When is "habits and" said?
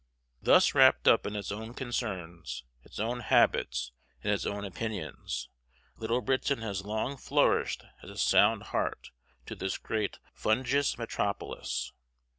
3.19-4.33